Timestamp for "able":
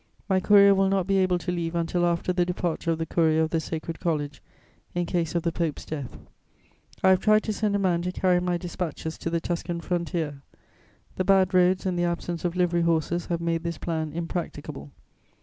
1.19-1.37